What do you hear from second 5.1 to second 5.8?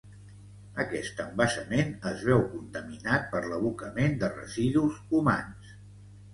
humans.